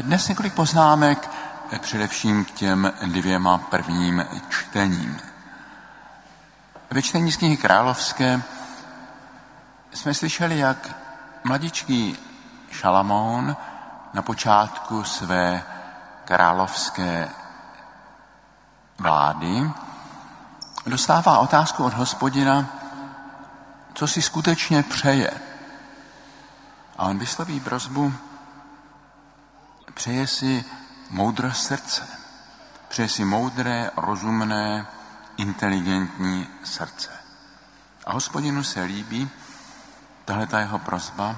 Dnes 0.00 0.28
několik 0.28 0.54
poznámek 0.54 1.30
především 1.78 2.44
k 2.44 2.50
těm 2.50 2.92
dvěma 3.06 3.58
prvním 3.58 4.24
čtením. 4.48 5.20
Ve 6.90 7.02
čtení 7.02 7.32
z 7.32 7.36
knihy 7.36 7.56
Královské 7.56 8.42
jsme 9.92 10.14
slyšeli, 10.14 10.58
jak 10.58 10.88
mladičký 11.44 12.16
Šalamón 12.70 13.56
na 14.14 14.22
počátku 14.22 15.04
své 15.04 15.62
královské 16.24 17.28
vlády 18.98 19.70
dostává 20.86 21.38
otázku 21.38 21.84
od 21.84 21.94
hospodina, 21.94 22.66
co 23.94 24.06
si 24.06 24.22
skutečně 24.22 24.82
přeje. 24.82 25.30
A 26.98 27.04
on 27.06 27.18
vysloví 27.18 27.60
prozbu, 27.60 28.12
přeje 29.94 30.26
si 30.26 30.64
moudré 31.10 31.54
srdce. 31.54 32.08
Přeje 32.88 33.08
si 33.08 33.24
moudré, 33.24 33.90
rozumné, 33.96 34.86
inteligentní 35.36 36.48
srdce. 36.64 37.10
A 38.06 38.12
hospodinu 38.12 38.64
se 38.64 38.82
líbí 38.82 39.30
tahle 40.24 40.46
ta 40.46 40.60
jeho 40.60 40.78
prozba 40.78 41.36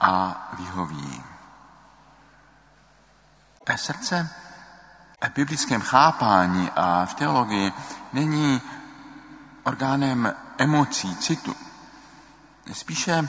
a 0.00 0.48
vyhoví. 0.58 1.22
A 3.66 3.76
srdce 3.76 4.30
v 5.28 5.34
biblickém 5.34 5.80
chápání 5.80 6.70
a 6.76 7.06
v 7.06 7.14
teologii 7.14 7.72
není 8.12 8.62
orgánem 9.62 10.34
emocí, 10.58 11.16
citu. 11.16 11.56
Spíše 12.72 13.28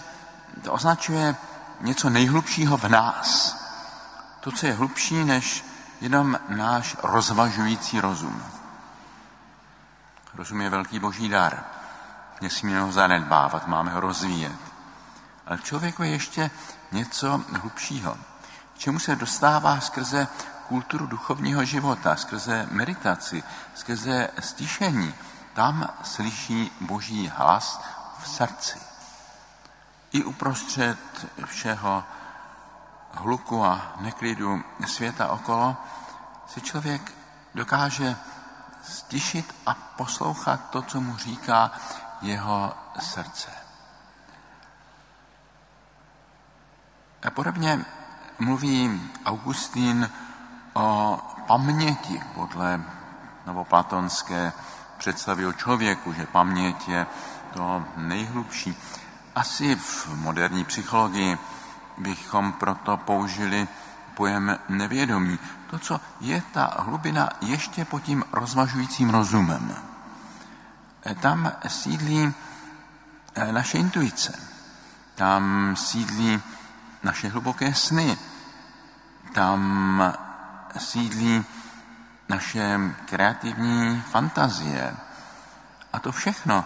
to 0.64 0.74
označuje 0.74 1.36
něco 1.82 2.10
nejhlubšího 2.10 2.78
v 2.78 2.84
nás. 2.84 3.63
To, 4.44 4.52
co 4.52 4.66
je 4.66 4.74
hlubší 4.74 5.24
než 5.24 5.66
jenom 6.02 6.40
náš 6.50 6.96
rozvažující 7.04 8.02
rozum. 8.02 8.44
Rozum 10.34 10.62
je 10.62 10.70
velký 10.70 11.00
boží 11.00 11.30
dar. 11.30 11.64
Nesmíme 12.42 12.82
ho 12.82 12.92
zanedbávat, 12.92 13.68
máme 13.68 13.92
ho 13.92 14.00
rozvíjet. 14.00 14.60
Ale 15.46 15.60
člověku 15.60 16.04
je 16.04 16.10
ještě 16.10 16.52
něco 16.92 17.44
hlubšího, 17.62 18.18
čemu 18.78 19.00
se 19.00 19.16
dostává 19.16 19.80
skrze 19.80 20.28
kulturu 20.68 21.08
duchovního 21.08 21.66
života, 21.66 22.16
skrze 22.16 22.68
meditaci, 22.72 23.44
skrze 23.76 24.30
stišení. 24.40 25.14
Tam 25.54 25.90
slyší 26.04 26.72
boží 26.82 27.32
hlas 27.36 27.82
v 28.20 28.28
srdci. 28.28 28.80
I 30.12 30.24
uprostřed 30.24 30.98
všeho 31.46 32.04
hluku 33.14 33.66
a 33.66 33.96
neklidu 34.00 34.64
světa 34.86 35.28
okolo 35.28 35.78
se 36.48 36.62
člověk 36.62 37.12
dokáže 37.56 38.16
stišit 38.84 39.56
a 39.66 39.74
poslouchat 39.74 40.70
to, 40.70 40.82
co 40.82 41.02
mu 41.02 41.18
říká 41.18 41.72
jeho 42.22 42.74
srdce. 43.00 43.50
A 47.28 47.32
podobně 47.32 47.86
mluví 48.40 49.12
Augustín 49.26 50.10
o 50.74 51.20
paměti 51.48 52.22
podle 52.36 52.82
novoplatonské 53.46 54.54
představy 54.98 55.46
o 55.46 55.54
člověku, 55.54 56.14
že 56.14 56.26
paměť 56.26 56.88
je 56.88 57.08
to 57.54 57.84
nejhlubší. 57.98 58.76
Asi 59.36 59.76
v 59.76 60.16
moderní 60.16 60.66
psychologii 60.66 61.38
bychom 61.98 62.52
proto 62.52 62.98
použili 62.98 63.68
pojem 64.14 64.60
nevědomí. 64.70 65.40
To, 65.70 65.80
co 65.80 66.02
je 66.22 66.44
ta 66.54 66.76
hlubina 66.80 67.30
ještě 67.42 67.86
pod 67.86 68.04
tím 68.04 68.24
rozvažujícím 68.32 69.10
rozumem. 69.10 69.76
Tam 71.20 71.52
sídlí 71.68 72.34
eh, 73.36 73.52
naše 73.52 73.78
intuice, 73.78 74.40
tam 75.16 75.76
sídlí 75.76 76.42
naše 77.04 77.28
hluboké 77.28 77.74
sny, 77.74 78.18
tam 79.34 80.14
sídlí 80.78 81.46
naše 82.30 82.80
kreativní 83.06 84.04
fantazie. 84.12 84.96
A 85.94 86.00
to 86.00 86.12
všechno 86.12 86.66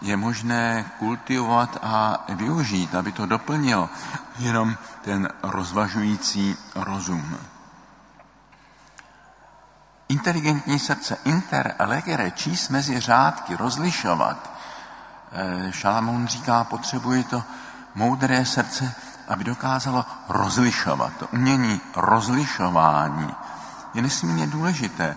je 0.00 0.16
možné 0.16 0.90
kultivovat 0.98 1.78
a 1.82 2.24
využít, 2.28 2.94
aby 2.94 3.12
to 3.12 3.26
doplnilo 3.26 3.90
jenom 4.38 4.76
ten 5.02 5.28
rozvažující 5.42 6.56
rozum. 6.74 7.38
Inteligentní 10.08 10.78
srdce, 10.78 11.16
inter 11.24 11.74
legere, 11.78 12.30
číst 12.30 12.68
mezi 12.68 13.00
řádky, 13.00 13.56
rozlišovat. 13.56 14.50
Eh, 15.32 15.72
Šalamón 15.72 16.26
říká, 16.26 16.64
potřebuji 16.64 17.24
to 17.24 17.44
moudré 17.94 18.44
srdce, 18.44 18.94
aby 19.28 19.44
dokázalo 19.44 20.06
rozlišovat. 20.28 21.12
To 21.18 21.26
umění 21.26 21.80
rozlišování 21.96 23.34
je 23.94 24.02
nesmírně 24.02 24.46
důležité 24.46 25.16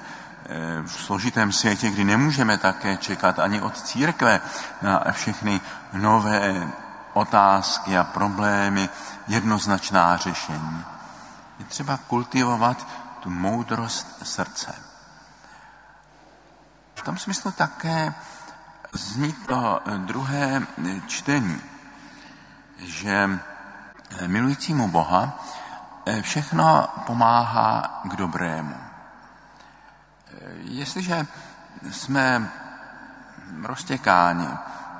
v 0.85 0.91
složitém 0.91 1.51
světě, 1.51 1.89
kdy 1.89 2.03
nemůžeme 2.03 2.57
také 2.57 2.97
čekat 2.97 3.39
ani 3.39 3.61
od 3.61 3.81
církve 3.81 4.41
na 4.81 5.03
všechny 5.11 5.61
nové 5.93 6.67
otázky 7.13 7.97
a 7.97 8.03
problémy, 8.03 8.89
jednoznačná 9.27 10.17
řešení. 10.17 10.85
Je 11.59 11.65
třeba 11.65 11.97
kultivovat 11.97 12.87
tu 13.19 13.29
moudrost 13.29 14.17
srdce. 14.23 14.75
V 16.95 17.01
tom 17.01 17.17
smyslu 17.17 17.51
také 17.51 18.13
zní 18.91 19.33
to 19.33 19.81
druhé 19.97 20.67
čtení, 21.07 21.61
že 22.77 23.39
milujícímu 24.27 24.87
Boha 24.87 25.39
všechno 26.21 26.87
pomáhá 27.05 28.01
k 28.03 28.15
dobrému. 28.15 28.90
Jestliže 30.57 31.27
jsme 31.91 32.51
roztěkáni, 33.63 34.47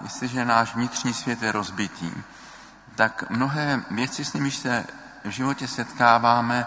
jestliže 0.01 0.45
náš 0.45 0.75
vnitřní 0.75 1.13
svět 1.13 1.41
je 1.41 1.51
rozbitý, 1.51 2.11
tak 2.95 3.29
mnohé 3.29 3.81
věci, 3.91 4.25
s 4.25 4.33
nimiž 4.33 4.55
se 4.55 4.85
v 5.23 5.29
životě 5.29 5.67
setkáváme, 5.67 6.65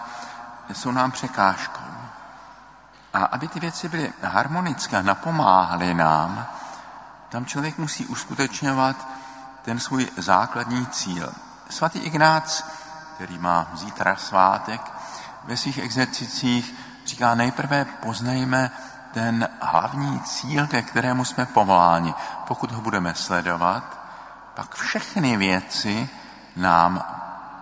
jsou 0.73 0.91
nám 0.91 1.11
překážkou. 1.11 1.83
A 3.13 3.25
aby 3.25 3.47
ty 3.47 3.59
věci 3.59 3.89
byly 3.89 4.13
harmonické, 4.21 5.03
napomáhaly 5.03 5.93
nám, 5.93 6.47
tam 7.29 7.45
člověk 7.45 7.77
musí 7.77 8.05
uskutečňovat 8.05 9.07
ten 9.61 9.79
svůj 9.79 10.09
základní 10.17 10.85
cíl. 10.85 11.33
Svatý 11.69 11.99
Ignác, 11.99 12.63
který 13.15 13.37
má 13.37 13.67
zítra 13.73 14.15
svátek, 14.15 14.81
ve 15.43 15.57
svých 15.57 15.77
exercicích 15.77 16.75
říká, 17.05 17.35
nejprve 17.35 17.85
poznejme 17.85 18.71
ten 19.13 19.49
hlavní 19.61 20.19
cíl, 20.19 20.67
ke 20.67 20.81
kterému 20.81 21.25
jsme 21.25 21.45
povoláni. 21.45 22.13
Pokud 22.47 22.71
ho 22.71 22.81
budeme 22.81 23.15
sledovat, 23.15 23.83
pak 24.53 24.75
všechny 24.75 25.37
věci 25.37 26.09
nám 26.55 27.03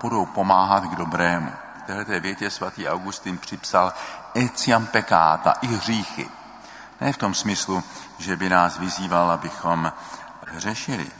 budou 0.02 0.26
pomáhat 0.26 0.84
k 0.84 0.96
dobrému. 0.96 1.52
V 1.84 1.86
této 1.86 2.20
větě 2.20 2.50
svatý 2.50 2.88
Augustin 2.88 3.38
připsal 3.38 3.94
etiam 4.38 4.86
peccata, 4.86 5.54
i 5.62 5.68
hříchy. 5.68 6.30
Ne 7.02 7.14
v 7.14 7.18
tom 7.18 7.34
smyslu, 7.34 7.84
že 8.18 8.38
by 8.38 8.50
nás 8.50 8.78
vyzýval, 8.78 9.31
abychom 9.31 9.92
řešili. 10.58 11.12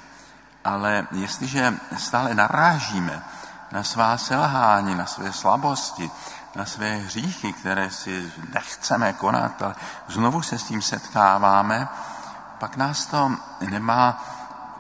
Ale 0.66 1.08
jestliže 1.12 1.74
stále 1.98 2.34
narážíme 2.34 3.24
na 3.72 3.84
svá 3.84 4.18
selhání, 4.18 4.96
na 4.96 5.06
své 5.06 5.34
slabosti, 5.34 6.12
na 6.56 6.66
své 6.66 6.96
hříchy, 6.96 7.54
které 7.54 7.90
si 7.90 8.34
nechceme 8.54 9.14
konat, 9.14 9.62
ale 9.62 9.76
znovu 10.08 10.42
se 10.42 10.60
s 10.60 10.64
tím 10.64 10.82
setkáváme, 10.82 11.88
pak 12.60 12.78
nás 12.78 13.06
to 13.06 13.32
nemá 13.70 14.24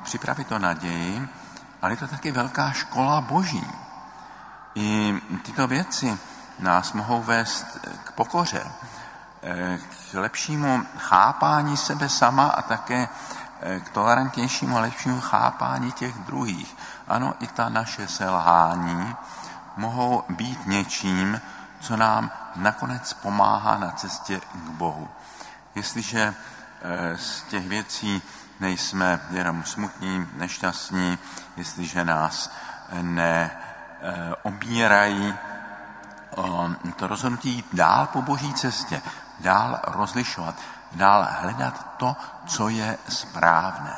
připravit 0.03 0.51
o 0.51 0.59
naději, 0.59 1.30
ale 1.81 1.92
je 1.92 1.98
to 1.98 2.07
taky 2.07 2.31
velká 2.31 2.71
škola 2.71 3.21
boží. 3.21 3.68
I 4.75 5.21
tyto 5.44 5.68
věci 5.68 6.18
nás 6.59 6.94
mohou 6.94 7.24
vést 7.24 7.65
k 8.03 8.12
pokoře, 8.12 8.71
k 10.12 10.13
lepšímu 10.13 10.83
chápání 10.98 11.77
sebe 11.77 12.09
sama 12.09 12.48
a 12.48 12.62
také 12.62 13.07
k 13.80 13.89
tolerantnějšímu 13.89 14.77
a 14.77 14.81
lepšímu 14.81 15.21
chápání 15.21 15.92
těch 15.92 16.18
druhých. 16.18 16.77
Ano, 17.07 17.33
i 17.39 17.48
ta 17.48 17.69
naše 17.69 18.07
selhání 18.07 19.15
mohou 19.77 20.24
být 20.30 20.68
něčím, 20.68 21.42
co 21.83 21.97
nám 21.97 22.31
nakonec 22.56 23.13
pomáhá 23.13 23.77
na 23.77 23.91
cestě 23.91 24.39
k 24.39 24.56
Bohu. 24.56 25.09
Jestliže 25.75 26.33
eh, 26.81 27.18
z 27.18 27.41
těch 27.44 27.68
věcí 27.68 28.21
nejsme 28.59 29.19
jenom 29.30 29.63
smutní, 29.63 30.27
nešťastní, 30.33 31.18
jestliže 31.57 32.06
nás 32.06 32.51
neobírají 34.01 35.35
o 36.35 36.69
to 36.95 37.07
rozhodnutí 37.07 37.50
jít 37.50 37.65
dál 37.74 38.07
po 38.07 38.21
boží 38.21 38.53
cestě, 38.53 39.01
dál 39.39 39.79
rozlišovat, 39.88 40.56
dál 40.91 41.27
hledat 41.41 41.88
to, 41.97 42.15
co 42.47 42.69
je 42.69 42.97
správné. 43.09 43.95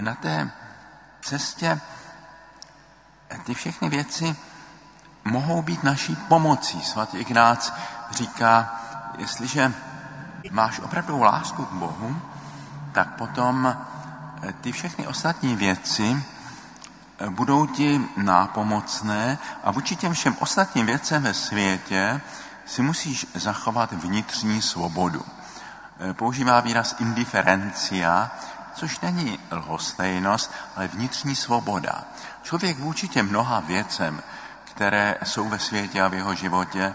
Na 0.00 0.14
té 0.14 0.50
cestě 1.20 1.80
ty 3.44 3.54
všechny 3.54 3.88
věci 3.88 4.36
mohou 5.24 5.62
být 5.62 5.82
naší 5.82 6.16
pomocí. 6.16 6.80
Svatý 6.80 7.18
Ignác 7.18 7.72
říká, 8.10 8.80
jestliže 9.18 9.72
máš 10.50 10.80
opravdu 10.80 11.22
lásku 11.22 11.64
k 11.64 11.72
Bohu, 11.72 12.16
tak 12.92 13.08
potom 13.14 13.76
ty 14.60 14.72
všechny 14.72 15.06
ostatní 15.06 15.56
věci 15.56 16.24
budou 17.28 17.66
ti 17.66 18.00
nápomocné 18.16 19.38
a 19.64 19.70
vůči 19.70 19.96
těm 19.96 20.12
všem 20.12 20.36
ostatním 20.40 20.86
věcem 20.86 21.22
ve 21.22 21.34
světě 21.34 22.20
si 22.66 22.82
musíš 22.82 23.26
zachovat 23.34 23.92
vnitřní 23.92 24.62
svobodu. 24.62 25.24
Používá 26.12 26.60
výraz 26.60 26.94
indiferencia, 26.98 28.30
což 28.74 29.00
není 29.00 29.38
lhostejnost, 29.50 30.52
ale 30.76 30.88
vnitřní 30.88 31.36
svoboda. 31.36 32.04
Člověk 32.42 32.78
vůči 32.78 33.08
těm 33.08 33.28
mnoha 33.28 33.60
věcem, 33.60 34.22
které 34.74 35.16
jsou 35.24 35.48
ve 35.48 35.58
světě 35.58 36.02
a 36.02 36.08
v 36.08 36.14
jeho 36.14 36.34
životě, 36.34 36.94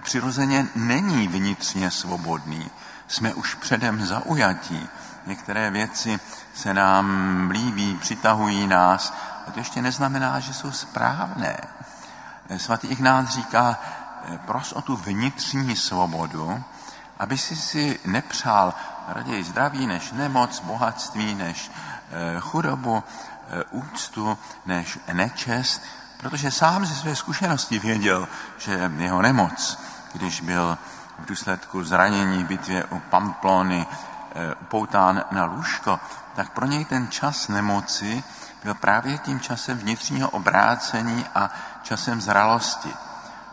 přirozeně 0.00 0.66
není 0.74 1.28
vnitřně 1.28 1.90
svobodný. 1.90 2.70
Jsme 3.08 3.34
už 3.34 3.54
předem 3.54 4.06
zaujatí. 4.06 4.88
Některé 5.26 5.70
věci 5.70 6.20
se 6.54 6.74
nám 6.74 7.06
líbí, 7.50 7.96
přitahují 8.00 8.66
nás, 8.66 9.14
a 9.48 9.50
to 9.50 9.58
ještě 9.58 9.82
neznamená, 9.82 10.40
že 10.40 10.54
jsou 10.54 10.72
správné. 10.72 11.56
Svatý 12.56 12.86
Ignác 12.86 13.28
říká, 13.28 13.78
pros 14.46 14.72
o 14.72 14.82
tu 14.82 14.96
vnitřní 14.96 15.76
svobodu, 15.76 16.64
aby 17.18 17.38
si 17.38 17.56
si 17.56 18.00
nepřál 18.04 18.74
raději 19.08 19.44
zdraví 19.44 19.86
než 19.86 20.12
nemoc, 20.12 20.60
bohatství 20.60 21.34
než 21.34 21.70
eh, 22.10 22.40
chudobu, 22.40 23.04
eh, 23.04 23.64
úctu 23.70 24.38
než 24.66 24.98
nečest, 25.12 25.82
protože 26.20 26.50
sám 26.50 26.86
ze 26.86 26.94
své 26.94 27.16
zkušenosti 27.16 27.78
věděl, 27.78 28.28
že 28.58 28.90
jeho 28.96 29.22
nemoc, 29.22 29.78
když 30.12 30.40
byl 30.40 30.78
v 31.18 31.26
důsledku 31.26 31.84
zranění 31.84 32.44
bitvě 32.44 32.84
u 32.84 32.98
Pamplony 32.98 33.86
eh, 34.34 34.54
upoután 34.54 35.24
na 35.30 35.44
lůžko, 35.44 36.00
tak 36.34 36.52
pro 36.52 36.66
něj 36.66 36.84
ten 36.84 37.08
čas 37.08 37.48
nemoci 37.48 38.24
byl 38.64 38.74
právě 38.74 39.18
tím 39.18 39.40
časem 39.40 39.78
vnitřního 39.78 40.30
obrácení 40.30 41.24
a 41.34 41.50
časem 41.82 42.20
zralosti. 42.20 42.94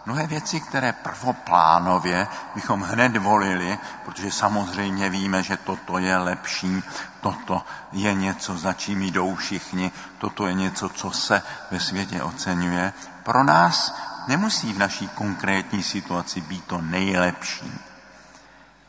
Mnohé 0.07 0.27
věci, 0.27 0.59
které 0.59 0.93
prvoplánově 0.93 2.27
bychom 2.55 2.81
hned 2.81 3.17
volili, 3.17 3.77
protože 4.05 4.31
samozřejmě 4.31 5.09
víme, 5.09 5.43
že 5.43 5.57
toto 5.57 5.97
je 5.97 6.17
lepší, 6.17 6.83
toto 7.21 7.65
je 7.91 8.13
něco, 8.13 8.57
za 8.57 8.73
čím 8.73 9.01
jdou 9.01 9.35
všichni, 9.35 9.91
toto 10.17 10.47
je 10.47 10.53
něco, 10.53 10.89
co 10.89 11.11
se 11.11 11.41
ve 11.71 11.79
světě 11.79 12.23
oceňuje, 12.23 12.93
pro 13.23 13.43
nás 13.43 13.95
nemusí 14.27 14.73
v 14.73 14.79
naší 14.79 15.07
konkrétní 15.07 15.83
situaci 15.83 16.41
být 16.41 16.65
to 16.65 16.81
nejlepší. 16.81 17.71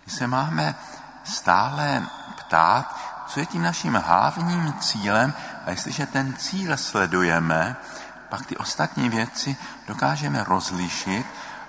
My 0.06 0.12
se 0.12 0.26
máme 0.26 0.74
stále 1.24 2.06
ptát, 2.36 2.96
co 3.26 3.40
je 3.40 3.46
tím 3.46 3.62
naším 3.62 3.94
hlavním 3.94 4.74
cílem 4.80 5.34
a 5.66 5.70
jestliže 5.70 6.06
ten 6.06 6.34
cíl 6.36 6.76
sledujeme, 6.76 7.76
pak 8.28 8.46
ty 8.46 8.56
ostatní 8.56 9.08
věci 9.08 9.56
dokážeme 9.86 10.44
rozlišit 10.44 11.26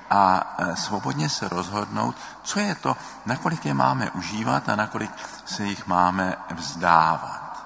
a 0.10 0.56
e, 0.58 0.76
svobodně 0.76 1.30
se 1.30 1.50
rozhodnout, 1.50 2.16
co 2.44 2.60
je 2.60 2.76
to, 2.76 2.98
nakolik 3.26 3.66
je 3.66 3.74
máme 3.74 4.12
užívat 4.12 4.70
a 4.70 4.76
nakolik 4.76 5.12
se 5.46 5.64
jich 5.64 5.88
máme 5.88 6.36
vzdávat. 6.56 7.66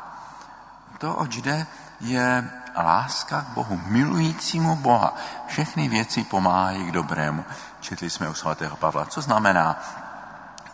To, 0.97 1.15
oč 1.15 1.35
jde, 1.35 1.67
je 1.99 2.49
láska 2.77 3.41
k 3.41 3.47
Bohu, 3.47 3.81
milujícímu 3.85 4.75
Boha. 4.75 5.15
Všechny 5.47 5.89
věci 5.89 6.23
pomáhají 6.23 6.85
k 6.85 6.91
dobrému. 6.91 7.45
Četli 7.79 8.09
jsme 8.09 8.29
u 8.29 8.33
svatého 8.33 8.75
Pavla. 8.75 9.05
Co 9.05 9.21
znamená 9.21 9.79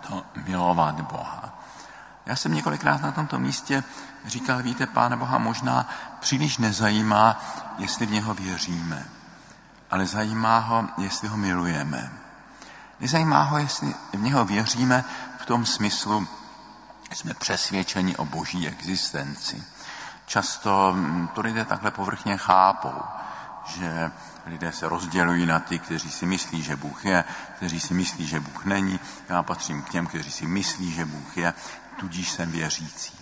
to 0.08 0.24
milovat 0.46 1.02
Boha? 1.02 1.59
Já 2.30 2.36
jsem 2.36 2.54
několikrát 2.54 3.02
na 3.02 3.12
tomto 3.12 3.40
místě 3.40 3.84
říkal, 4.26 4.64
víte, 4.64 4.86
Pána 4.86 5.18
Boha 5.18 5.38
možná 5.38 5.90
příliš 6.20 6.58
nezajímá, 6.58 7.44
jestli 7.78 8.06
v 8.06 8.12
něho 8.12 8.34
věříme, 8.34 9.06
ale 9.92 10.06
zajímá 10.06 10.60
ho, 10.60 10.88
jestli 10.98 11.28
ho 11.28 11.38
milujeme. 11.38 12.12
Nezajímá 13.00 13.44
ho, 13.44 13.58
jestli 13.58 13.96
v 14.14 14.22
něho 14.22 14.46
věříme 14.46 15.04
v 15.38 15.46
tom 15.46 15.66
smyslu, 15.66 16.28
jsme 17.12 17.34
přesvědčeni 17.34 18.16
o 18.18 18.26
boží 18.26 18.68
existenci. 18.68 19.64
Často 20.26 20.94
mm, 20.94 21.28
to 21.28 21.42
lidé 21.42 21.66
takhle 21.66 21.92
povrchně 21.92 22.38
chápou, 22.38 23.02
že 23.66 24.12
lidé 24.46 24.72
se 24.72 24.90
rozdělují 24.90 25.46
na 25.46 25.60
ty, 25.60 25.80
kteří 25.80 26.12
si 26.12 26.26
myslí, 26.26 26.64
že 26.64 26.76
Bůh 26.76 27.06
je, 27.06 27.24
kteří 27.56 27.80
si 27.80 27.94
myslí, 27.94 28.28
že 28.28 28.40
Bůh 28.40 28.66
není. 28.66 29.00
Já 29.30 29.44
patřím 29.44 29.82
k 29.82 29.90
těm, 29.90 30.08
kteří 30.08 30.32
si 30.32 30.48
myslí, 30.48 30.92
že 30.92 31.06
Bůh 31.06 31.38
je, 31.38 31.54
tudíž 32.00 32.32
jsem 32.32 32.52
věřící. 32.52 33.20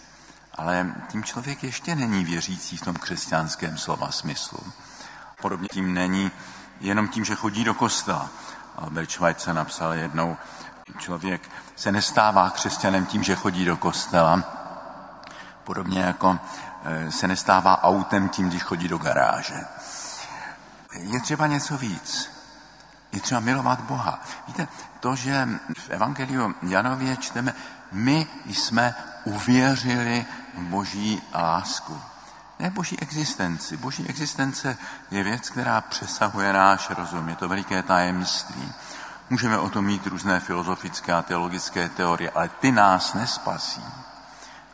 Ale 0.55 0.95
tím 1.07 1.23
člověk 1.23 1.63
ještě 1.63 1.95
není 1.95 2.25
věřící 2.25 2.77
v 2.77 2.81
tom 2.81 2.95
křesťanském 2.95 3.77
slova 3.77 4.11
smyslu. 4.11 4.59
Podobně 5.41 5.67
tím 5.71 5.93
není 5.93 6.31
jenom 6.79 7.07
tím, 7.07 7.25
že 7.25 7.35
chodí 7.35 7.63
do 7.63 7.73
kostela. 7.73 8.29
Albert 8.75 9.11
Schweitzer 9.11 9.55
napsal 9.55 9.93
jednou, 9.93 10.37
člověk 10.97 11.49
se 11.75 11.91
nestává 11.91 12.49
křesťanem 12.49 13.05
tím, 13.05 13.23
že 13.23 13.35
chodí 13.35 13.65
do 13.65 13.77
kostela, 13.77 14.43
podobně 15.63 15.99
jako 15.99 16.39
e, 16.85 17.11
se 17.11 17.27
nestává 17.27 17.83
autem 17.83 18.29
tím, 18.29 18.49
když 18.49 18.63
chodí 18.63 18.87
do 18.87 18.97
garáže. 18.97 19.59
Je 20.99 21.21
třeba 21.21 21.47
něco 21.47 21.77
víc. 21.77 22.29
Je 23.11 23.19
třeba 23.21 23.39
milovat 23.39 23.81
Boha. 23.81 24.19
Víte, 24.47 24.67
to, 24.99 25.15
že 25.15 25.47
v 25.77 25.89
Evangeliu 25.89 26.55
Janově 26.61 27.17
čteme, 27.17 27.53
my 27.91 28.27
jsme 28.45 28.95
uvěřili 29.23 30.25
v 30.53 30.61
boží 30.61 31.21
lásku. 31.33 32.01
Ne 32.59 32.69
boží 32.69 32.99
existenci. 32.99 33.77
Boží 33.77 34.07
existence 34.07 34.77
je 35.11 35.23
věc, 35.23 35.49
která 35.49 35.81
přesahuje 35.81 36.53
náš 36.53 36.89
rozum. 36.89 37.29
Je 37.29 37.35
to 37.35 37.47
veliké 37.47 37.83
tajemství. 37.83 38.73
Můžeme 39.29 39.57
o 39.57 39.69
tom 39.69 39.85
mít 39.85 40.07
různé 40.07 40.39
filozofické 40.39 41.13
a 41.13 41.21
teologické 41.21 41.89
teorie, 41.89 42.29
ale 42.29 42.49
ty 42.49 42.71
nás 42.71 43.13
nespasí. 43.13 43.83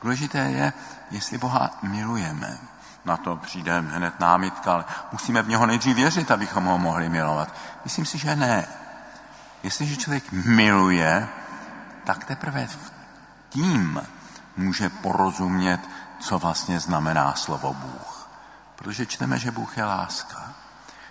Důležité 0.01 0.38
je, 0.38 0.73
jestli 1.11 1.38
Boha 1.38 1.69
milujeme. 1.81 2.57
Na 3.05 3.17
to 3.17 3.35
přijde 3.35 3.79
hned 3.79 4.19
námitka, 4.19 4.73
ale 4.73 4.85
musíme 5.11 5.41
v 5.41 5.47
něho 5.47 5.65
nejdřív 5.65 5.95
věřit, 5.95 6.31
abychom 6.31 6.65
ho 6.65 6.77
mohli 6.77 7.09
milovat. 7.09 7.55
Myslím 7.83 8.05
si, 8.05 8.17
že 8.17 8.35
ne. 8.35 8.67
Jestliže 9.63 9.95
člověk 9.95 10.31
miluje, 10.31 11.27
tak 12.03 12.23
teprve 12.23 12.67
tím 13.53 14.01
může 14.57 14.89
porozumět, 14.89 15.79
co 16.19 16.39
vlastně 16.39 16.79
znamená 16.79 17.33
slovo 17.33 17.74
Bůh. 17.74 18.27
Protože 18.75 19.05
čteme, 19.05 19.39
že 19.39 19.51
Bůh 19.51 19.77
je 19.77 19.86
láska. 19.86 20.53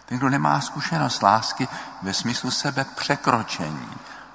Ten, 0.06 0.18
kdo 0.18 0.28
nemá 0.28 0.60
zkušenost 0.60 1.22
lásky 1.22 1.68
ve 2.02 2.14
smyslu 2.14 2.50
sebe 2.50 2.84
překročení, 2.84 3.88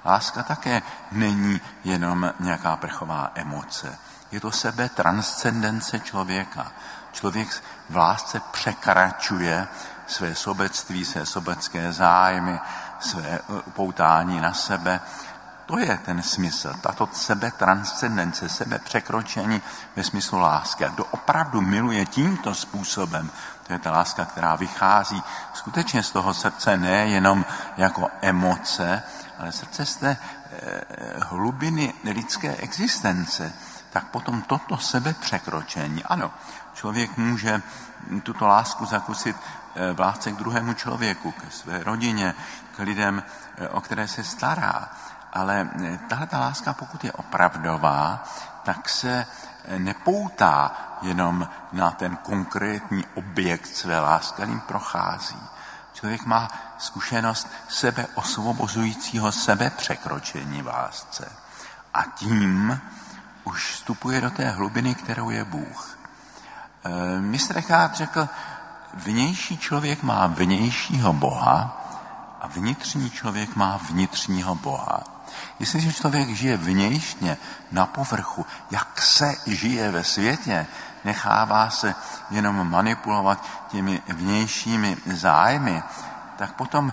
láska 0.04 0.42
také 0.42 0.82
není 1.12 1.60
jenom 1.84 2.32
nějaká 2.40 2.76
prchová 2.76 3.30
emoce. 3.34 3.98
Je 4.32 4.40
to 4.40 4.52
sebe 4.52 4.88
transcendence 4.88 6.00
člověka. 6.00 6.72
Člověk 7.12 7.62
v 7.90 7.96
lásce 7.96 8.40
překračuje 8.50 9.68
své 10.06 10.34
sobectví, 10.34 11.04
své 11.04 11.26
sobecké 11.26 11.92
zájmy, 11.92 12.60
své 13.00 13.38
upoutání 13.66 14.40
na 14.40 14.52
sebe 14.52 15.00
to 15.68 15.78
je 15.78 15.98
ten 16.04 16.22
smysl, 16.22 16.72
tato 16.80 17.08
sebetranscendence, 17.12 18.48
sebepřekročení 18.48 19.62
ve 19.96 20.04
smyslu 20.04 20.38
lásky. 20.38 20.84
A 20.84 20.88
kdo 20.88 21.04
opravdu 21.04 21.60
miluje 21.60 22.06
tímto 22.06 22.54
způsobem, 22.54 23.30
to 23.66 23.72
je 23.72 23.78
ta 23.78 23.90
láska, 23.90 24.24
která 24.24 24.56
vychází 24.56 25.22
skutečně 25.54 26.02
z 26.02 26.10
toho 26.10 26.34
srdce, 26.34 26.76
nejenom 26.76 27.44
jako 27.76 28.08
emoce, 28.20 29.02
ale 29.38 29.52
srdce 29.52 29.86
z 29.86 29.96
té 29.96 30.16
eh, 30.16 30.80
hlubiny 31.20 31.94
lidské 32.04 32.56
existence, 32.56 33.52
tak 33.90 34.08
potom 34.08 34.42
toto 34.42 34.78
sebepřekročení, 34.78 36.04
ano, 36.04 36.30
člověk 36.74 37.16
může 37.16 37.62
tuto 38.22 38.46
lásku 38.46 38.86
zakusit 38.86 39.36
eh, 39.36 39.92
v 39.92 40.00
lásce 40.00 40.32
k 40.32 40.36
druhému 40.36 40.74
člověku, 40.74 41.32
ke 41.32 41.50
své 41.50 41.84
rodině, 41.84 42.34
k 42.76 42.78
lidem, 42.78 43.22
eh, 43.58 43.68
o 43.68 43.80
které 43.80 44.08
se 44.08 44.24
stará, 44.24 44.88
ale 45.32 45.70
eh, 45.84 45.98
tahle 46.08 46.26
ta 46.26 46.38
láska, 46.38 46.72
pokud 46.72 47.04
je 47.04 47.12
opravdová, 47.12 48.24
tak 48.62 48.88
se 48.88 49.26
eh, 49.64 49.78
nepoutá 49.78 50.72
jenom 51.02 51.48
na 51.72 51.90
ten 51.90 52.16
konkrétní 52.16 53.04
objekt 53.14 53.66
své 53.66 54.00
lásky, 54.00 54.42
jim 54.42 54.60
prochází. 54.60 55.40
Člověk 55.94 56.24
má 56.24 56.48
zkušenost 56.78 57.48
sebe 57.68 58.06
osvobozujícího 58.14 59.32
sebe 59.32 59.70
překročení 59.70 60.62
v 60.62 60.66
lásce. 60.66 61.32
A 61.94 62.02
tím 62.04 62.80
už 63.44 63.72
vstupuje 63.72 64.20
do 64.20 64.30
té 64.30 64.50
hlubiny, 64.50 64.94
kterou 64.94 65.30
je 65.30 65.44
Bůh. 65.44 65.98
E, 66.84 67.20
mistr 67.20 67.58
Eckhart 67.58 67.94
řekl, 67.94 68.28
vnější 68.94 69.58
člověk 69.58 70.02
má 70.02 70.26
vnějšího 70.26 71.12
Boha 71.12 71.87
a 72.40 72.46
vnitřní 72.46 73.10
člověk 73.10 73.56
má 73.56 73.80
vnitřního 73.90 74.54
Boha. 74.54 75.00
Jestliže 75.58 75.92
člověk 75.92 76.28
žije 76.28 76.56
vnějšně, 76.56 77.36
na 77.72 77.86
povrchu, 77.86 78.46
jak 78.70 79.02
se 79.02 79.34
žije 79.46 79.90
ve 79.90 80.04
světě, 80.04 80.66
nechává 81.04 81.70
se 81.70 81.94
jenom 82.30 82.70
manipulovat 82.70 83.44
těmi 83.68 84.02
vnějšími 84.08 84.96
zájmy, 85.06 85.82
tak 86.36 86.52
potom, 86.52 86.92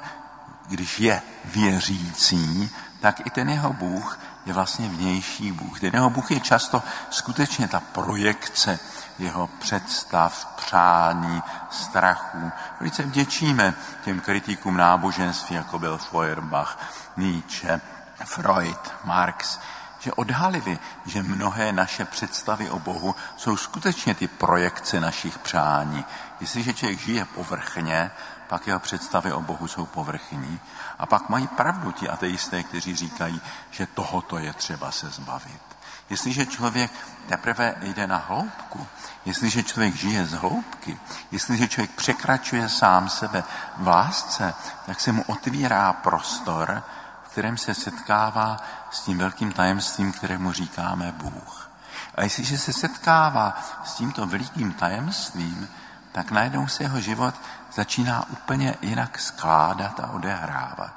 když 0.67 0.99
je 0.99 1.21
věřící, 1.45 2.71
tak 2.99 3.27
i 3.27 3.29
ten 3.29 3.49
jeho 3.49 3.73
Bůh 3.73 4.19
je 4.45 4.53
vlastně 4.53 4.89
vnější 4.89 5.51
Bůh. 5.51 5.79
Ten 5.79 5.93
jeho 5.93 6.09
Bůh 6.09 6.31
je 6.31 6.39
často 6.39 6.83
skutečně 7.09 7.67
ta 7.67 7.79
projekce 7.79 8.79
jeho 9.19 9.47
představ, 9.47 10.53
přání, 10.55 11.43
strachů. 11.71 12.51
Velice 12.79 13.03
vděčíme 13.03 13.73
těm 14.03 14.19
kritikům 14.19 14.77
náboženství, 14.77 15.55
jako 15.55 15.79
byl 15.79 15.97
Feuerbach, 15.97 16.79
Nietzsche, 17.17 17.81
Freud, 18.25 18.93
Marx, 19.03 19.59
že 19.99 20.13
odhalili, 20.13 20.79
že 21.05 21.23
mnohé 21.23 21.71
naše 21.71 22.05
představy 22.05 22.69
o 22.69 22.79
Bohu 22.79 23.15
jsou 23.37 23.57
skutečně 23.57 24.15
ty 24.15 24.27
projekce 24.27 24.99
našich 24.99 25.39
přání. 25.39 26.05
Jestliže 26.39 26.73
člověk 26.73 26.99
žije 26.99 27.25
povrchně, 27.25 28.11
pak 28.47 28.67
jeho 28.67 28.79
představy 28.79 29.33
o 29.33 29.41
Bohu 29.41 29.67
jsou 29.67 29.85
povrchní. 29.85 30.59
A 30.99 31.05
pak 31.05 31.29
mají 31.29 31.47
pravdu 31.47 31.91
ti 31.91 32.09
ateisté, 32.09 32.63
kteří 32.63 32.95
říkají, 32.95 33.41
že 33.71 33.85
tohoto 33.85 34.37
je 34.37 34.53
třeba 34.53 34.91
se 34.91 35.09
zbavit. 35.09 35.61
Jestliže 36.09 36.45
člověk 36.45 36.91
teprve 37.27 37.75
jde 37.81 38.07
na 38.07 38.17
hloubku, 38.17 38.87
jestliže 39.25 39.63
člověk 39.63 39.95
žije 39.95 40.25
z 40.25 40.33
hloubky, 40.33 40.99
jestliže 41.31 41.67
člověk 41.67 41.91
překračuje 41.91 42.69
sám 42.69 43.09
sebe 43.09 43.43
v 43.77 43.87
lásce, 43.87 44.53
tak 44.85 44.99
se 44.99 45.11
mu 45.11 45.23
otvírá 45.23 45.93
prostor, 45.93 46.83
v 47.23 47.29
kterém 47.31 47.57
se 47.57 47.73
setkává 47.73 48.57
s 48.91 48.99
tím 49.01 49.17
velkým 49.17 49.51
tajemstvím, 49.51 50.11
kterému 50.11 50.51
říkáme 50.51 51.11
Bůh. 51.11 51.69
A 52.15 52.23
jestliže 52.23 52.57
se 52.57 52.73
setkává 52.73 53.63
s 53.83 53.93
tímto 53.93 54.27
velikým 54.27 54.73
tajemstvím, 54.73 55.67
tak 56.15 56.31
najednou 56.31 56.67
se 56.67 56.83
jeho 56.83 57.01
život 57.01 57.35
začíná 57.73 58.25
úplně 58.29 58.75
jinak 58.81 59.19
skládat 59.19 59.99
a 59.99 60.11
odehrávat. 60.11 60.93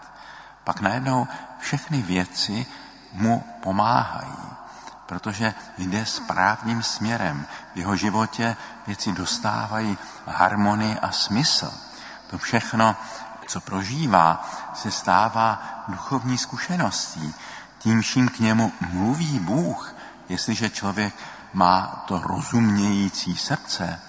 Pak 0.64 0.80
najednou 0.80 1.28
všechny 1.58 2.02
věci 2.02 2.66
mu 3.12 3.44
pomáhají, 3.62 4.38
protože 5.06 5.54
jde 5.78 6.06
správným 6.06 6.82
směrem. 6.82 7.46
V 7.74 7.76
jeho 7.76 7.96
životě 7.96 8.56
věci 8.86 9.12
dostávají 9.12 9.98
harmonii 10.26 10.98
a 10.98 11.10
smysl. 11.10 11.72
To 12.30 12.38
všechno, 12.38 12.96
co 13.46 13.60
prožívá, 13.60 14.48
se 14.74 14.90
stává 14.90 15.62
duchovní 15.88 16.38
zkušeností. 16.38 17.34
Tím 17.78 18.00
vším 18.00 18.28
k 18.28 18.38
němu 18.38 18.72
mluví 18.80 19.38
Bůh, 19.38 19.94
jestliže 20.28 20.70
člověk 20.70 21.14
má 21.52 22.04
to 22.06 22.18
rozumějící 22.18 23.36
srdce, 23.36 24.00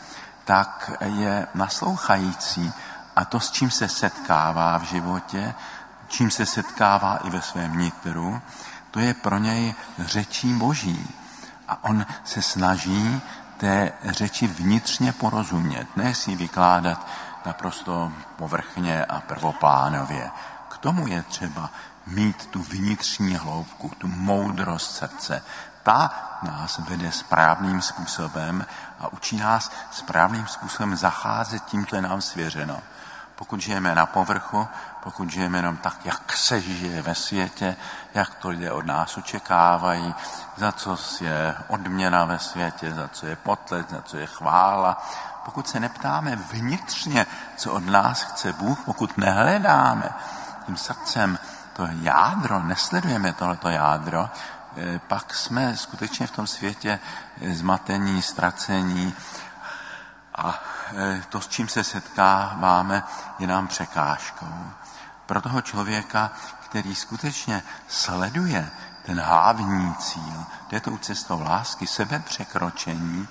tak 0.49 0.91
je 1.05 1.47
naslouchající 1.53 2.73
a 3.15 3.25
to, 3.25 3.39
s 3.39 3.51
čím 3.51 3.71
se 3.71 3.87
setkává 3.87 4.77
v 4.77 4.83
životě, 4.83 5.53
čím 6.07 6.31
se 6.31 6.45
setkává 6.45 7.17
i 7.17 7.29
ve 7.29 7.41
svém 7.41 7.77
nitru, 7.77 8.41
to 8.91 8.99
je 8.99 9.13
pro 9.13 9.37
něj 9.37 9.75
řečí 9.99 10.53
boží. 10.53 11.07
A 11.67 11.83
on 11.83 12.05
se 12.23 12.41
snaží 12.41 13.21
té 13.57 13.91
řeči 14.03 14.47
vnitřně 14.47 15.13
porozumět, 15.13 15.87
ne 15.95 16.15
si 16.15 16.35
vykládat 16.35 17.07
naprosto 17.45 18.11
povrchně 18.35 19.05
a 19.05 19.19
prvoplánově. 19.21 20.31
K 20.69 20.77
tomu 20.77 21.07
je 21.07 21.23
třeba 21.23 21.69
mít 22.07 22.45
tu 22.45 22.63
vnitřní 22.63 23.35
hloubku, 23.35 23.91
tu 23.97 24.07
moudrost 24.07 24.95
srdce, 24.95 25.43
ta 25.83 26.11
nás 26.41 26.79
vede 26.79 27.11
správným 27.11 27.81
způsobem 27.81 28.65
a 28.99 29.07
učí 29.07 29.37
nás 29.37 29.71
správným 29.91 30.47
způsobem 30.47 30.95
zacházet 30.95 31.65
tím, 31.65 31.85
co 31.85 31.95
je 31.95 32.01
nám 32.01 32.21
svěřeno. 32.21 32.79
Pokud 33.35 33.61
žijeme 33.61 33.95
na 33.95 34.05
povrchu, 34.05 34.67
pokud 35.03 35.29
žijeme 35.29 35.57
jenom 35.57 35.77
tak, 35.77 36.05
jak 36.05 36.37
se 36.37 36.61
žije 36.61 37.01
ve 37.01 37.15
světě, 37.15 37.75
jak 38.13 38.35
to 38.35 38.49
lidé 38.49 38.71
od 38.71 38.85
nás 38.85 39.17
očekávají, 39.17 40.15
za 40.57 40.71
co 40.71 40.97
je 41.21 41.55
odměna 41.67 42.25
ve 42.25 42.39
světě, 42.39 42.93
za 42.93 43.07
co 43.07 43.25
je 43.25 43.35
potlet, 43.35 43.89
za 43.89 44.01
co 44.01 44.17
je 44.17 44.25
chvála, 44.25 45.07
pokud 45.45 45.67
se 45.67 45.79
neptáme 45.79 46.35
vnitřně, 46.35 47.25
co 47.57 47.73
od 47.73 47.85
nás 47.85 48.23
chce 48.23 48.53
Bůh, 48.53 48.79
pokud 48.85 49.17
nehledáme 49.17 50.09
tím 50.65 50.77
srdcem 50.77 51.39
to 51.73 51.87
jádro, 52.01 52.63
nesledujeme 52.63 53.33
tohleto 53.33 53.69
jádro, 53.69 54.29
pak 55.07 55.33
jsme 55.33 55.77
skutečně 55.77 56.27
v 56.27 56.31
tom 56.31 56.47
světě 56.47 56.99
eh, 57.41 57.55
zmatení, 57.55 58.21
ztracení 58.21 59.13
a 60.35 60.63
eh, 60.95 61.23
to, 61.29 61.41
s 61.41 61.47
čím 61.47 61.67
se 61.67 61.83
setkáváme, 61.83 63.03
je 63.39 63.47
nám 63.47 63.67
překážkou. 63.67 64.71
Pro 65.25 65.41
toho 65.41 65.61
člověka, 65.61 66.31
který 66.59 66.95
skutečně 66.95 67.63
sleduje 67.87 68.69
ten 69.05 69.19
hlavní 69.19 69.95
cíl, 69.95 70.45
jde 70.69 70.79
tou 70.79 70.97
cestou 70.97 71.41
lásky, 71.43 71.87
sebe 71.87 72.19
překročení, 72.19 73.27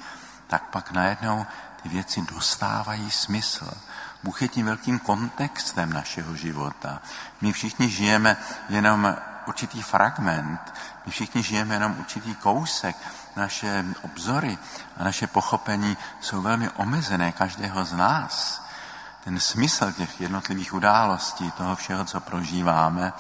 tak 0.47 0.63
pak 0.63 0.93
najednou 0.93 1.47
ty 1.83 1.89
věci 1.89 2.23
dostávají 2.35 3.11
smysl. 3.11 3.71
Bůh 4.23 4.43
je 4.43 4.49
tím 4.49 4.67
velkým 4.67 4.99
kontextem 4.99 5.93
našeho 5.93 6.37
života. 6.37 7.03
My 7.41 7.53
všichni 7.53 7.91
žijeme 7.91 8.37
jenom 8.69 9.17
určitý 9.49 9.83
fragment. 9.83 10.75
My 11.07 11.13
všichni 11.13 11.43
žijeme 11.43 11.75
jenom 11.75 11.97
určitý 11.99 12.35
kousek. 12.35 12.97
Naše 13.37 13.85
obzory 14.03 14.59
a 14.97 15.05
naše 15.05 15.27
pochopení 15.27 15.97
jsou 16.21 16.43
velmi 16.43 16.71
omezené 16.71 17.33
každého 17.33 17.85
z 17.85 17.93
nás. 17.93 18.63
Ten 19.25 19.41
smysl 19.41 19.93
těch 19.93 20.21
jednotlivých 20.21 20.75
událostí, 20.75 21.51
toho 21.51 21.77
všeho, 21.77 22.05
co 22.05 22.21
prožíváme, 22.21 23.13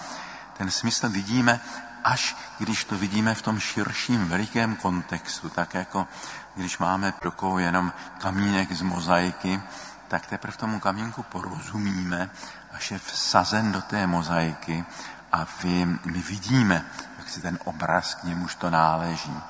ten 0.56 0.70
smysl 0.70 1.08
vidíme 1.08 1.60
až 2.04 2.36
když 2.58 2.84
to 2.84 2.98
vidíme 2.98 3.34
v 3.34 3.42
tom 3.42 3.60
širším 3.60 4.28
velikém 4.28 4.76
kontextu, 4.76 5.48
tak 5.50 5.74
jako 5.74 6.06
když 6.54 6.78
máme 6.78 7.12
rukou 7.22 7.58
jenom 7.58 7.92
kamínek 8.18 8.72
z 8.72 8.82
mozaiky, 8.82 9.62
tak 10.08 10.26
teprve 10.26 10.56
tomu 10.56 10.80
kamínku 10.80 11.22
porozumíme, 11.22 12.30
až 12.72 12.90
je 12.90 12.98
vsazen 12.98 13.72
do 13.72 13.82
té 13.82 14.06
mozaiky 14.06 14.84
a 15.38 15.46
vy, 15.62 15.86
my 16.04 16.22
vidíme, 16.22 16.84
jak 17.18 17.28
si 17.28 17.40
ten 17.40 17.58
obraz 17.64 18.14
k 18.14 18.24
němuž 18.24 18.54
to 18.54 18.70
náleží. 18.70 19.40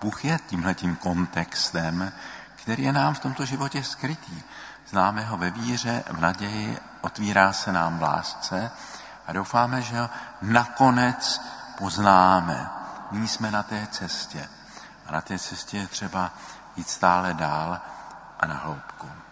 Bůh 0.00 0.24
je 0.24 0.38
tímhletím 0.46 0.96
kontextem, 0.96 2.12
který 2.56 2.82
je 2.82 2.92
nám 2.92 3.14
v 3.14 3.18
tomto 3.18 3.44
životě 3.44 3.84
skrytý. 3.84 4.42
Známe 4.88 5.24
ho 5.24 5.36
ve 5.36 5.50
víře, 5.50 6.04
v 6.10 6.20
naději, 6.20 6.78
otvírá 7.00 7.52
se 7.52 7.72
nám 7.72 7.98
v 7.98 8.02
lásce 8.02 8.70
a 9.26 9.32
doufáme, 9.32 9.82
že 9.82 10.00
ho 10.00 10.10
nakonec 10.42 11.40
poznáme. 11.78 12.70
Nyní 13.10 13.28
jsme 13.28 13.50
na 13.50 13.62
té 13.62 13.86
cestě. 13.90 14.48
A 15.06 15.12
na 15.12 15.20
té 15.20 15.38
cestě 15.38 15.76
je 15.76 15.86
třeba 15.86 16.30
jít 16.76 16.88
stále 16.88 17.34
dál 17.34 17.80
a 18.40 18.46
na 18.46 18.54
hloubku. 18.54 19.25